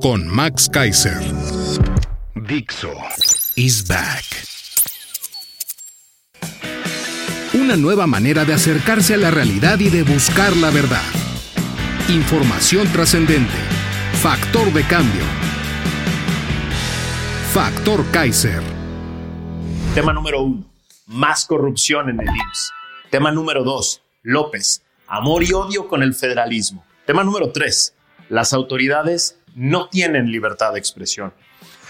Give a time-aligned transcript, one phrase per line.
[0.00, 1.20] con Max Kaiser.
[2.34, 2.92] Dixo
[3.56, 4.24] is back.
[7.52, 11.02] Una nueva manera de acercarse a la realidad y de buscar la verdad.
[12.08, 13.52] Información trascendente.
[14.22, 15.22] Factor de cambio.
[17.52, 18.62] Factor Kaiser.
[19.94, 20.64] Tema número uno,
[21.06, 22.72] más corrupción en el IMSS.
[23.10, 26.84] Tema número dos, López, amor y odio con el federalismo.
[27.06, 27.94] Tema número tres,
[28.28, 31.32] las autoridades no tienen libertad de expresión.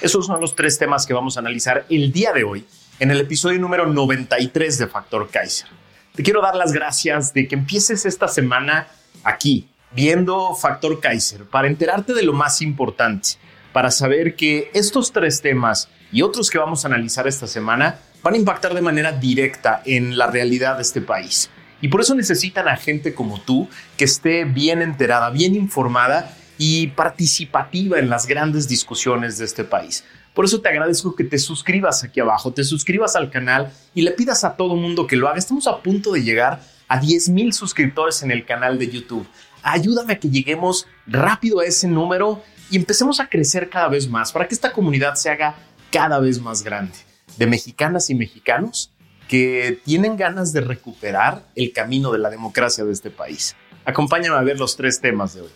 [0.00, 2.64] Esos son los tres temas que vamos a analizar el día de hoy
[2.98, 5.68] en el episodio número 93 de Factor Kaiser.
[6.14, 8.88] Te quiero dar las gracias de que empieces esta semana
[9.24, 13.30] aquí, viendo Factor Kaiser, para enterarte de lo más importante,
[13.72, 18.34] para saber que estos tres temas y otros que vamos a analizar esta semana van
[18.34, 21.50] a impactar de manera directa en la realidad de este país.
[21.80, 26.88] Y por eso necesitan a gente como tú que esté bien enterada, bien informada y
[26.88, 30.04] participativa en las grandes discusiones de este país.
[30.34, 34.10] Por eso te agradezco que te suscribas aquí abajo, te suscribas al canal y le
[34.10, 35.38] pidas a todo mundo que lo haga.
[35.38, 39.26] Estamos a punto de llegar a 10 mil suscriptores en el canal de YouTube.
[39.62, 44.30] Ayúdame a que lleguemos rápido a ese número y empecemos a crecer cada vez más
[44.30, 45.54] para que esta comunidad se haga
[45.90, 46.92] cada vez más grande
[47.38, 48.92] de mexicanas y mexicanos
[49.28, 53.56] que tienen ganas de recuperar el camino de la democracia de este país.
[53.86, 55.50] Acompáñame a ver los tres temas de hoy.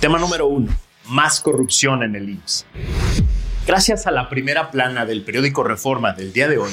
[0.00, 0.70] Tema número uno,
[1.06, 2.66] más corrupción en el IMSS.
[3.66, 6.72] Gracias a la primera plana del periódico Reforma del día de hoy,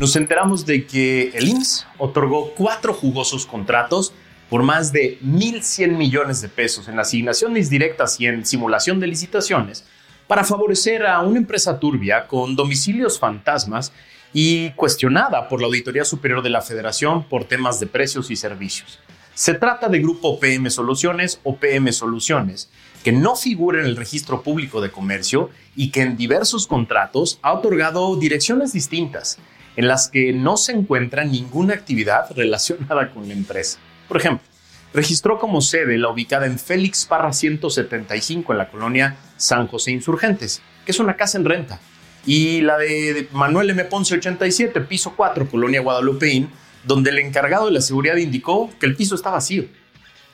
[0.00, 4.14] nos enteramos de que el IMSS otorgó cuatro jugosos contratos
[4.48, 9.84] por más de 1.100 millones de pesos en asignaciones directas y en simulación de licitaciones
[10.26, 13.92] para favorecer a una empresa turbia con domicilios fantasmas
[14.32, 18.98] y cuestionada por la Auditoría Superior de la Federación por temas de precios y servicios.
[19.40, 22.68] Se trata de Grupo PM Soluciones o PM Soluciones,
[23.02, 27.54] que no figura en el registro público de comercio y que en diversos contratos ha
[27.54, 29.38] otorgado direcciones distintas,
[29.76, 33.78] en las que no se encuentra ninguna actividad relacionada con la empresa.
[34.08, 34.46] Por ejemplo,
[34.92, 40.60] registró como sede la ubicada en Félix Parra 175 en la colonia San José Insurgentes,
[40.84, 41.80] que es una casa en renta,
[42.26, 43.86] y la de Manuel M.
[43.86, 46.50] Ponce 87, piso 4, colonia Guadalupeín,
[46.84, 49.64] donde el encargado de la seguridad indicó que el piso está vacío.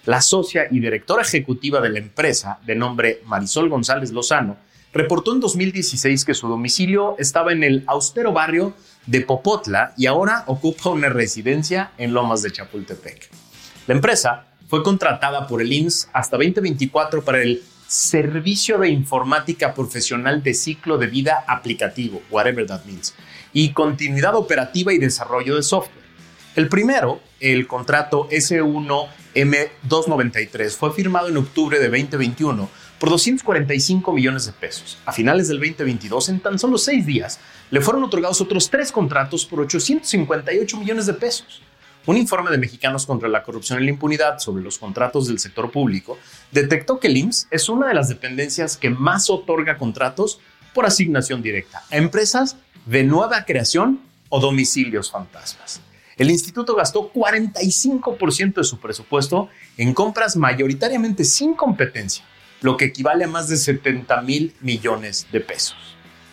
[0.04, 4.56] La socia y directora ejecutiva de la empresa, de nombre Marisol González Lozano,
[4.92, 8.74] reportó en 2016 que su domicilio estaba en el austero barrio
[9.06, 13.28] de Popotla y ahora ocupa una residencia en Lomas de Chapultepec.
[13.86, 20.42] La empresa fue contratada por el INS hasta 2024 para el Servicio de Informática Profesional
[20.42, 23.14] de Ciclo de Vida Aplicativo, whatever that means,
[23.52, 25.95] y continuidad operativa y desarrollo de software.
[26.56, 34.52] El primero, el contrato S1M293, fue firmado en octubre de 2021 por 245 millones de
[34.52, 34.96] pesos.
[35.04, 37.38] A finales del 2022, en tan solo seis días,
[37.70, 41.60] le fueron otorgados otros tres contratos por 858 millones de pesos.
[42.06, 45.70] Un informe de Mexicanos contra la Corrupción y la Impunidad sobre los contratos del sector
[45.70, 46.16] público
[46.52, 50.40] detectó que el IMSS es una de las dependencias que más otorga contratos
[50.72, 52.56] por asignación directa a empresas
[52.86, 54.00] de nueva creación
[54.30, 55.82] o domicilios fantasmas
[56.16, 62.24] el instituto gastó 45% de su presupuesto en compras mayoritariamente sin competencia,
[62.62, 65.76] lo que equivale a más de 70 mil millones de pesos.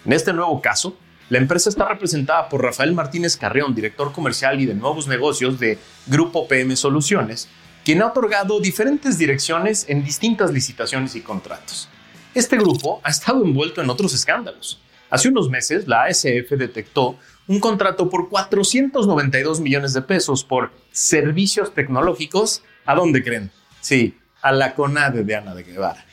[0.05, 0.97] En este nuevo caso,
[1.29, 5.78] la empresa está representada por Rafael Martínez Carreón, director comercial y de nuevos negocios de
[6.08, 7.49] Grupo PM Soluciones,
[7.84, 11.90] quien ha otorgado diferentes direcciones en distintas licitaciones y contratos.
[12.34, 14.79] Este grupo ha estado envuelto en otros escándalos.
[15.09, 17.17] Hace unos meses, la ASF detectó
[17.47, 22.63] un contrato por 492 millones de pesos por servicios tecnológicos.
[22.85, 23.51] ¿A dónde creen?
[23.81, 26.05] Sí, a la CONADE de Ana de Guevara.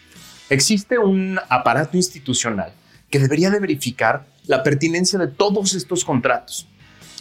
[0.48, 2.72] Existe un aparato institucional
[3.10, 6.66] que debería de verificar la pertinencia de todos estos contratos,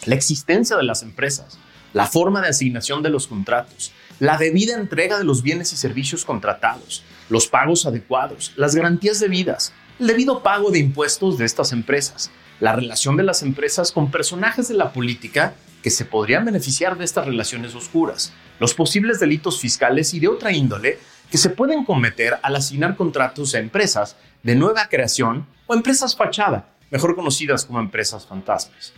[0.06, 1.58] la existencia de las empresas,
[1.92, 6.24] la forma de asignación de los contratos, la debida entrega de los bienes y servicios
[6.24, 12.30] contratados, los pagos adecuados, las garantías debidas, el debido pago de impuestos de estas empresas,
[12.60, 17.04] la relación de las empresas con personajes de la política que se podrían beneficiar de
[17.04, 20.98] estas relaciones oscuras, los posibles delitos fiscales y de otra índole
[21.30, 26.68] que se pueden cometer al asignar contratos a empresas de nueva creación o empresas fachada,
[26.90, 28.92] mejor conocidas como empresas fantasmas.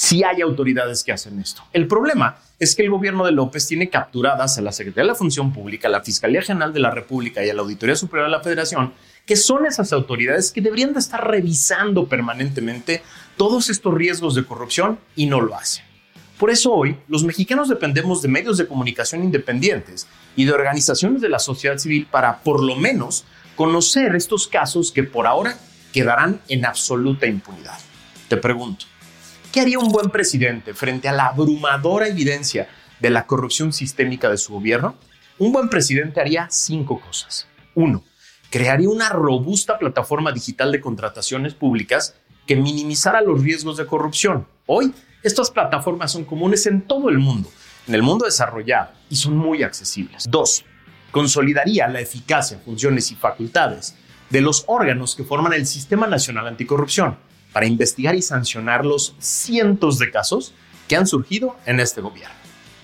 [0.00, 1.64] Si hay autoridades que hacen esto.
[1.72, 5.16] El problema es que el gobierno de López tiene capturadas a la Secretaría de la
[5.16, 8.36] Función Pública, a la Fiscalía General de la República y a la Auditoría Superior de
[8.36, 8.92] la Federación,
[9.26, 13.02] que son esas autoridades que deberían de estar revisando permanentemente
[13.36, 15.84] todos estos riesgos de corrupción y no lo hacen.
[16.38, 20.06] Por eso hoy los mexicanos dependemos de medios de comunicación independientes
[20.36, 23.24] y de organizaciones de la sociedad civil para por lo menos
[23.56, 25.58] conocer estos casos que por ahora
[25.92, 27.80] quedarán en absoluta impunidad.
[28.28, 28.86] Te pregunto,
[29.58, 32.68] ¿qué haría un buen presidente frente a la abrumadora evidencia
[33.00, 34.94] de la corrupción sistémica de su gobierno?
[35.36, 37.48] Un buen presidente haría cinco cosas.
[37.74, 38.04] Uno,
[38.50, 42.14] crearía una robusta plataforma digital de contrataciones públicas
[42.46, 44.46] que minimizara los riesgos de corrupción.
[44.66, 44.94] Hoy,
[45.24, 47.50] estas plataformas son comunes en todo el mundo,
[47.88, 50.26] en el mundo desarrollado, y son muy accesibles.
[50.30, 50.64] Dos,
[51.10, 53.96] consolidaría la eficacia, funciones y facultades
[54.30, 57.26] de los órganos que forman el Sistema Nacional Anticorrupción
[57.58, 60.54] para investigar y sancionar los cientos de casos
[60.86, 62.36] que han surgido en este gobierno.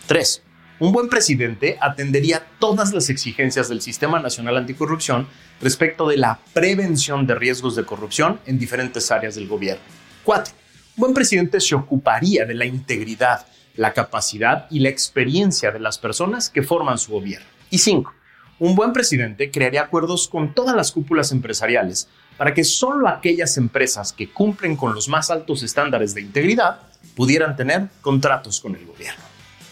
[0.09, 0.43] 3.
[0.81, 5.29] Un buen presidente atendería todas las exigencias del Sistema Nacional Anticorrupción
[5.63, 9.85] respecto de la prevención de riesgos de corrupción en diferentes áreas del gobierno.
[10.25, 10.53] 4.
[10.97, 13.47] Un buen presidente se ocuparía de la integridad,
[13.77, 17.47] la capacidad y la experiencia de las personas que forman su gobierno.
[17.71, 18.13] Y 5.
[18.59, 24.13] Un buen presidente crearía acuerdos con todas las cúpulas empresariales para que solo aquellas empresas
[24.13, 26.81] que cumplen con los más altos estándares de integridad
[27.15, 29.23] pudieran tener contratos con el gobierno.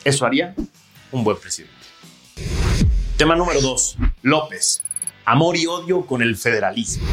[0.05, 0.55] Eso haría
[1.11, 1.75] un buen presidente.
[3.17, 3.97] Tema número 2.
[4.23, 4.83] López.
[5.25, 7.07] Amor y odio con el federalismo.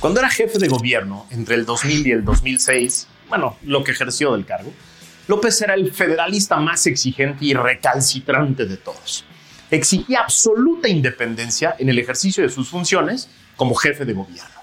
[0.00, 4.32] Cuando era jefe de gobierno entre el 2000 y el 2006, bueno, lo que ejerció
[4.32, 4.72] del cargo,
[5.28, 9.24] López era el federalista más exigente y recalcitrante de todos
[9.70, 14.56] exigía absoluta independencia en el ejercicio de sus funciones como jefe de gobierno.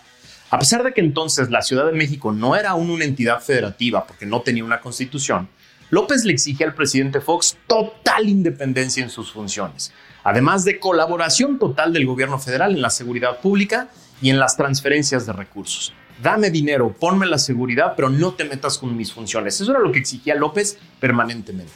[0.50, 4.05] A pesar de que entonces la Ciudad de México no era aún una entidad federativa
[4.05, 5.50] porque no tenía una constitución,
[5.89, 9.91] López le exigía al presidente Fox total independencia en sus funciones,
[10.23, 13.89] además de colaboración total del gobierno federal en la seguridad pública
[14.21, 15.94] y en las transferencias de recursos.
[16.21, 19.59] Dame dinero, ponme la seguridad, pero no te metas con mis funciones.
[19.59, 21.73] Eso era lo que exigía López permanentemente.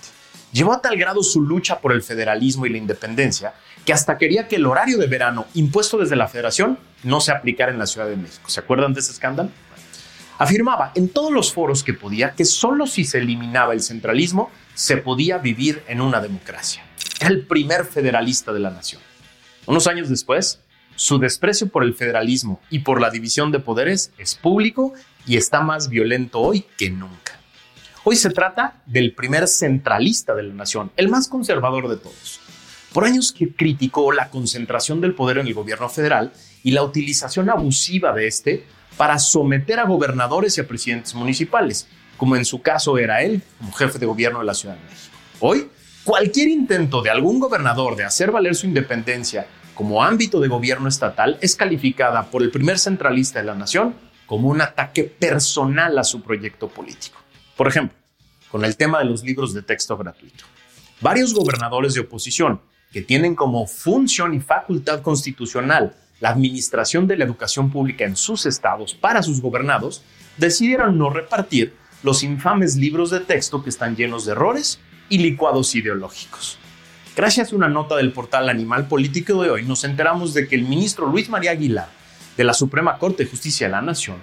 [0.58, 3.54] Llevó a tal grado su lucha por el federalismo y la independencia
[3.86, 7.72] que hasta quería que el horario de verano impuesto desde la federación no se aplicara
[7.72, 8.50] en la Ciudad de México.
[8.50, 9.52] ¿Se acuerdan de ese escándalo?
[10.40, 14.98] Afirmaba en todos los foros que podía que solo si se eliminaba el centralismo se
[14.98, 16.84] podía vivir en una democracia.
[17.20, 19.00] Era el primer federalista de la nación.
[19.68, 20.60] Unos años después,
[20.96, 24.94] su desprecio por el federalismo y por la división de poderes es público
[25.28, 27.27] y está más violento hoy que nunca.
[28.10, 32.40] Hoy se trata del primer centralista de la nación, el más conservador de todos.
[32.94, 36.32] Por años que criticó la concentración del poder en el gobierno federal
[36.64, 38.66] y la utilización abusiva de este
[38.96, 43.74] para someter a gobernadores y a presidentes municipales, como en su caso era él como
[43.74, 45.18] jefe de gobierno de la Ciudad de México.
[45.42, 45.68] Hoy,
[46.06, 51.38] cualquier intento de algún gobernador de hacer valer su independencia como ámbito de gobierno estatal
[51.42, 53.96] es calificada por el primer centralista de la nación
[54.26, 57.27] como un ataque personal a su proyecto político.
[57.58, 57.98] Por ejemplo,
[58.50, 60.46] con el tema de los libros de texto gratuito.
[61.02, 62.62] Varios gobernadores de oposición
[62.94, 68.46] que tienen como función y facultad constitucional la administración de la educación pública en sus
[68.46, 70.04] estados para sus gobernados,
[70.38, 74.80] decidieron no repartir los infames libros de texto que están llenos de errores
[75.10, 76.58] y licuados ideológicos.
[77.16, 80.64] Gracias a una nota del portal Animal Político de hoy, nos enteramos de que el
[80.64, 81.90] ministro Luis María Aguilar
[82.36, 84.18] de la Suprema Corte de Justicia de la Nación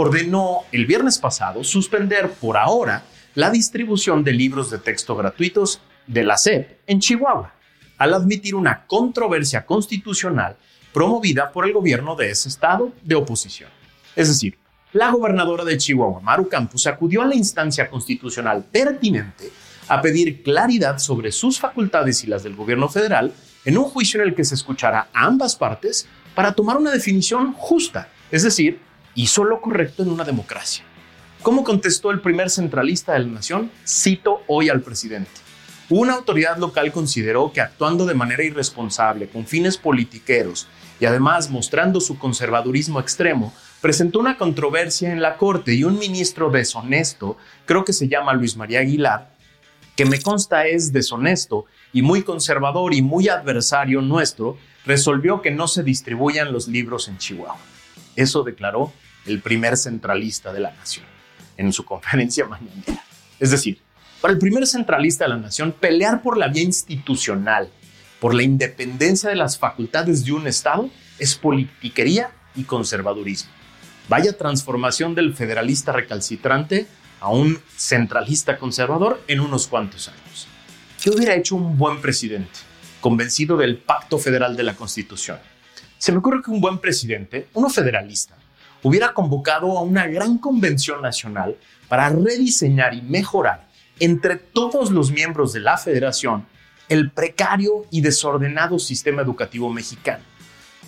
[0.00, 3.04] ordenó el viernes pasado suspender por ahora
[3.34, 7.52] la distribución de libros de texto gratuitos de la SEP en Chihuahua,
[7.98, 10.56] al admitir una controversia constitucional
[10.94, 13.68] promovida por el gobierno de ese estado de oposición.
[14.16, 14.58] Es decir,
[14.92, 19.52] la gobernadora de Chihuahua, Maru Campos, acudió a la instancia constitucional pertinente
[19.86, 23.32] a pedir claridad sobre sus facultades y las del gobierno federal
[23.66, 27.52] en un juicio en el que se escuchará a ambas partes para tomar una definición
[27.52, 28.80] justa, es decir,
[29.14, 30.84] hizo lo correcto en una democracia.
[31.42, 33.70] ¿Cómo contestó el primer centralista de la nación?
[33.86, 35.30] Cito hoy al presidente.
[35.88, 40.68] Una autoridad local consideró que actuando de manera irresponsable, con fines politiqueros
[41.00, 46.50] y además mostrando su conservadurismo extremo, presentó una controversia en la Corte y un ministro
[46.50, 49.30] deshonesto, creo que se llama Luis María Aguilar,
[49.96, 55.66] que me consta es deshonesto y muy conservador y muy adversario nuestro, resolvió que no
[55.68, 57.58] se distribuyan los libros en Chihuahua.
[58.20, 58.92] Eso declaró
[59.24, 61.06] el primer centralista de la nación
[61.56, 63.02] en su conferencia mañanera.
[63.38, 63.80] Es decir,
[64.20, 67.70] Para el primer centralista de la nación, pelear por la vía institucional,
[68.20, 73.50] por la independencia de las facultades de un Estado, es politiquería y conservadurismo.
[74.10, 76.86] Vaya transformación del federalista recalcitrante
[77.20, 80.46] a un centralista conservador en unos cuantos años.
[81.02, 82.58] ¿Qué hubiera hecho un buen presidente,
[83.00, 85.38] convencido del pacto federal de la Constitución?
[86.00, 88.34] Se me ocurre que un buen presidente, uno federalista,
[88.82, 91.58] hubiera convocado a una gran convención nacional
[91.90, 96.46] para rediseñar y mejorar entre todos los miembros de la federación
[96.88, 100.24] el precario y desordenado sistema educativo mexicano,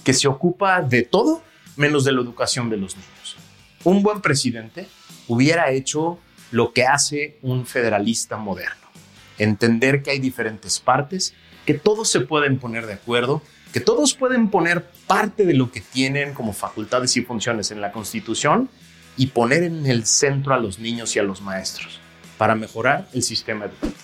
[0.02, 1.42] que se ocupa de todo
[1.76, 3.36] menos de la educación de los niños.
[3.84, 4.88] Un buen presidente
[5.28, 6.20] hubiera hecho
[6.52, 8.88] lo que hace un federalista moderno,
[9.36, 11.34] entender que hay diferentes partes,
[11.66, 13.42] que todos se pueden poner de acuerdo,
[13.72, 17.90] que todos pueden poner parte de lo que tienen como facultades y funciones en la
[17.90, 18.68] Constitución
[19.16, 21.98] y poner en el centro a los niños y a los maestros
[22.36, 23.94] para mejorar el sistema educativo.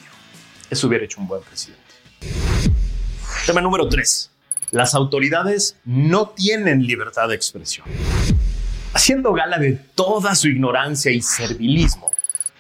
[0.71, 1.83] Eso hubiera hecho un buen presidente.
[3.47, 4.31] Tema número 3.
[4.71, 7.87] Las autoridades no tienen libertad de expresión.
[8.95, 12.11] Haciendo gala de toda su ignorancia y servilismo,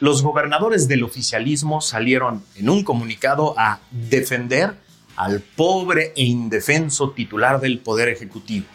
[0.00, 4.74] los gobernadores del oficialismo salieron en un comunicado a defender
[5.18, 8.66] al pobre e indefenso titular del Poder Ejecutivo,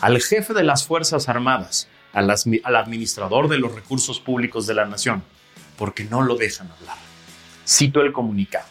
[0.00, 5.22] al jefe de las Fuerzas Armadas, al, administrador de los recursos públicos de la nación,
[5.76, 6.96] porque no lo dejan hablar.
[7.68, 8.64] Cito el comunicado.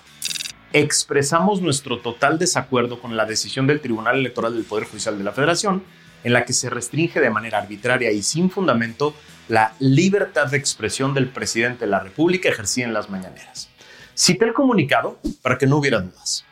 [0.74, 5.31] Expresamos nuestro total desacuerdo con la decisión del Tribunal Electoral del Poder Judicial de la
[5.31, 5.83] Federación,
[6.24, 9.13] en la que se restringe de manera arbitraria y sin fundamento
[9.48, 13.69] la libertad de expresión del presidente de la República ejercida en las mañaneras.
[14.15, 16.43] Cité el comunicado para que no hubiera dudas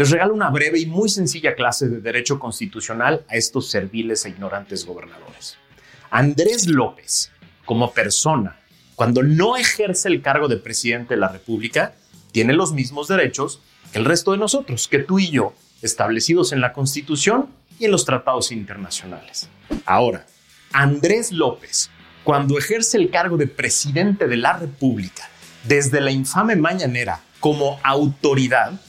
[0.00, 4.30] les regalo una breve y muy sencilla clase de derecho constitucional a estos serviles e
[4.30, 5.58] ignorantes gobernadores.
[6.10, 7.30] Andrés López,
[7.66, 8.58] como persona,
[8.96, 11.92] cuando no ejerce el cargo de presidente de la República,
[12.32, 13.60] tiene los mismos derechos
[13.92, 15.52] que el resto de nosotros, que tú y yo,
[15.82, 19.50] establecidos en la Constitución y en los tratados internacionales.
[19.84, 20.24] Ahora,
[20.72, 21.90] Andrés López,
[22.24, 25.28] cuando ejerce el cargo de presidente de la República,
[25.64, 28.80] desde la infame mañanera como autoridad,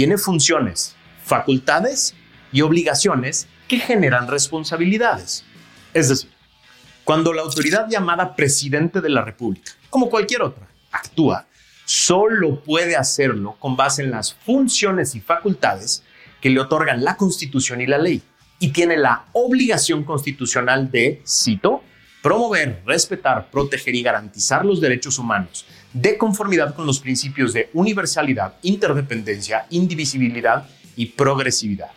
[0.00, 2.14] tiene funciones, facultades
[2.52, 5.44] y obligaciones que generan responsabilidades.
[5.92, 6.30] Es decir,
[7.04, 11.46] cuando la autoridad llamada presidente de la República, como cualquier otra, actúa,
[11.84, 16.02] solo puede hacerlo con base en las funciones y facultades
[16.40, 18.22] que le otorgan la Constitución y la ley,
[18.58, 21.84] y tiene la obligación constitucional de, cito,
[22.22, 28.54] promover, respetar, proteger y garantizar los derechos humanos de conformidad con los principios de universalidad,
[28.62, 31.90] interdependencia, indivisibilidad y progresividad.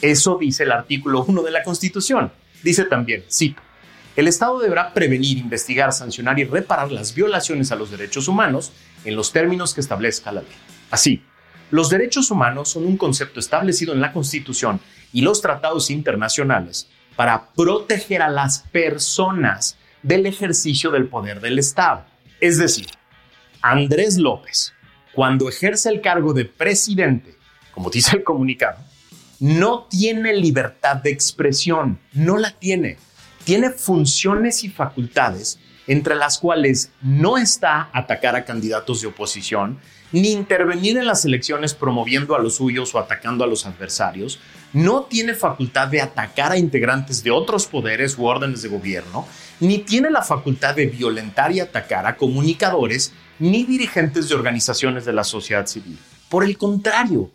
[0.00, 2.32] Eso dice el artículo 1 de la Constitución.
[2.62, 3.62] Dice también, cito,
[4.16, 8.72] el Estado deberá prevenir, investigar, sancionar y reparar las violaciones a los derechos humanos
[9.04, 10.50] en los términos que establezca la ley.
[10.90, 11.22] Así,
[11.70, 14.80] los derechos humanos son un concepto establecido en la Constitución
[15.12, 22.04] y los tratados internacionales para proteger a las personas del ejercicio del poder del Estado.
[22.40, 22.86] Es decir,
[23.60, 24.72] Andrés López,
[25.14, 27.36] cuando ejerce el cargo de presidente,
[27.72, 28.78] como dice el comunicado,
[29.38, 32.96] no tiene libertad de expresión, no la tiene.
[33.44, 39.78] Tiene funciones y facultades entre las cuales no está atacar a candidatos de oposición,
[40.12, 44.38] ni intervenir en las elecciones promoviendo a los suyos o atacando a los adversarios,
[44.72, 49.26] no tiene facultad de atacar a integrantes de otros poderes u órdenes de gobierno,
[49.60, 55.12] ni tiene la facultad de violentar y atacar a comunicadores ni dirigentes de organizaciones de
[55.12, 55.98] la sociedad civil.
[56.28, 57.30] Por el contrario,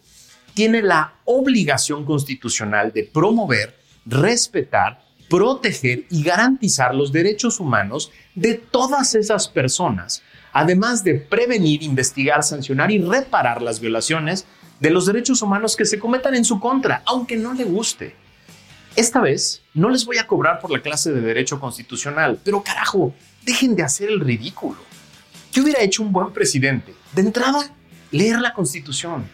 [0.53, 9.15] tiene la obligación constitucional de promover, respetar, proteger y garantizar los derechos humanos de todas
[9.15, 14.46] esas personas, además de prevenir, investigar, sancionar y reparar las violaciones
[14.79, 18.15] de los derechos humanos que se cometan en su contra, aunque no le guste.
[18.96, 23.13] Esta vez no les voy a cobrar por la clase de derecho constitucional, pero carajo,
[23.43, 24.77] dejen de hacer el ridículo.
[25.51, 26.93] Yo hubiera hecho un buen presidente.
[27.13, 27.72] De entrada,
[28.12, 29.25] leer la Constitución,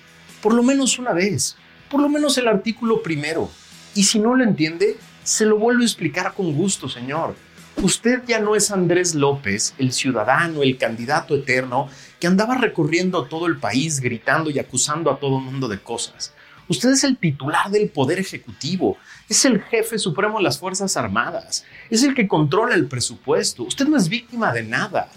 [0.42, 1.56] por lo menos una vez,
[1.90, 3.50] por lo menos el artículo primero.
[3.96, 7.36] Y si no lo entiende, se lo vuelvo a explicar con gusto, señor.
[7.78, 11.90] Usted ya no es Andrés López, el ciudadano, el candidato eterno,
[12.20, 16.34] que andaba recorriendo todo el país gritando y acusando a todo mundo de cosas.
[16.70, 21.66] Usted es el titular del Poder Ejecutivo, es el jefe supremo de las Fuerzas Armadas,
[21.90, 23.64] es el que controla el presupuesto.
[23.64, 25.10] Usted no es víctima de nada.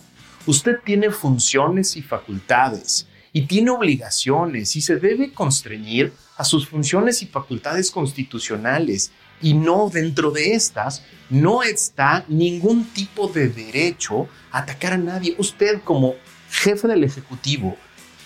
[0.47, 7.23] Usted tiene funciones y facultades y tiene obligaciones y se debe constreñir a sus funciones
[7.23, 14.59] y facultades constitucionales y no dentro de estas no está ningún tipo de derecho a
[14.61, 15.35] atacar a nadie.
[15.39, 16.15] Usted como
[16.51, 17.77] jefe del Ejecutivo,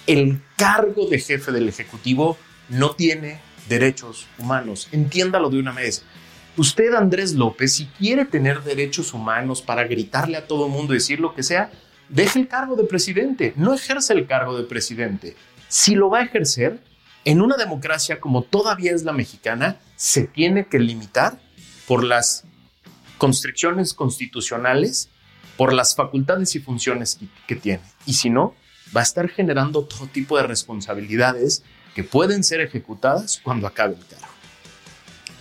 [0.07, 2.37] el cargo de jefe del Ejecutivo
[2.69, 4.89] no tiene derechos humanos.
[4.93, 6.05] Entiéndalo de una vez.
[6.57, 11.21] Usted, Andrés López, si quiere tener derechos humanos para gritarle a todo mundo y decir
[11.21, 11.71] lo que sea,
[12.09, 15.37] deje el cargo de presidente, no ejerce el cargo de presidente.
[15.69, 16.81] Si lo va a ejercer,
[17.25, 21.39] en una democracia como todavía es la mexicana, se tiene que limitar
[21.87, 22.45] por las
[23.19, 25.11] constricciones constitucionales,
[25.59, 27.83] por las facultades y funciones que tiene.
[28.07, 28.55] Y si no,
[28.97, 31.65] va a estar generando todo tipo de responsabilidades
[31.95, 34.27] que pueden ser ejecutadas cuando acabe el cargo.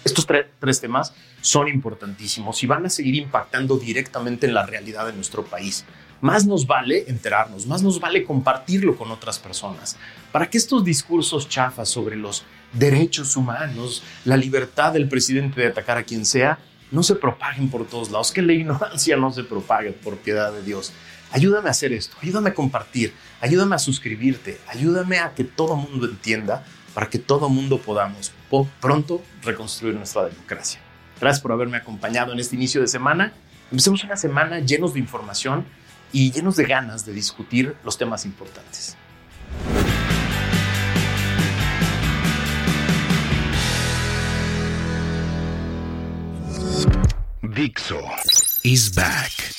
[0.04, 5.14] Estos tres temas son importantísimos y van a seguir impactando directamente en la realidad de
[5.14, 5.86] nuestro país.
[6.20, 9.96] Más nos vale enterarnos, más nos vale compartirlo con otras personas,
[10.34, 15.98] para que estos discursos chafas sobre los derechos humanos, la libertad del presidente de atacar
[15.98, 16.60] a quien sea,
[16.92, 20.64] no se propaguen por todos lados, que la ignorancia no se propague por piedad de
[20.64, 20.92] Dios.
[21.32, 26.08] Ayúdame a hacer esto, ayúdame a compartir, ayúdame a suscribirte, ayúdame a que todo mundo
[26.08, 28.32] entienda para que todo mundo podamos
[28.82, 30.80] pronto reconstruir nuestra democracia.
[31.22, 33.34] Gracias por haberme acompañado en este inicio de semana.
[33.72, 35.66] Empecemos una semana llenos de información
[36.12, 38.98] y llenos de ganas de discutir los temas importantes.
[47.50, 48.00] Dixo
[48.64, 49.59] is back.